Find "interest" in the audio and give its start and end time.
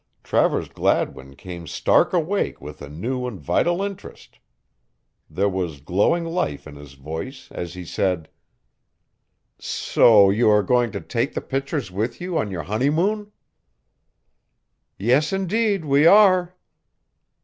3.83-4.39